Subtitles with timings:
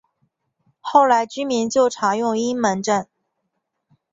[0.79, 3.07] 后来民军就常用阴门阵。